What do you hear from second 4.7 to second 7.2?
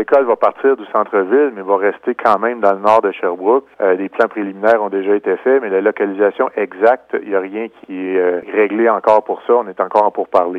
ont déjà été faits, mais la localisation exacte,